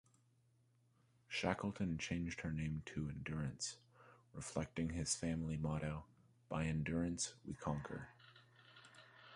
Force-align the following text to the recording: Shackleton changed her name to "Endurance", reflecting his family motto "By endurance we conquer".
Shackleton 1.27 1.99
changed 1.99 2.41
her 2.41 2.51
name 2.51 2.81
to 2.87 3.07
"Endurance", 3.07 3.77
reflecting 4.33 4.89
his 4.89 5.13
family 5.13 5.57
motto 5.57 6.05
"By 6.49 6.65
endurance 6.65 7.35
we 7.45 7.53
conquer". 7.53 8.07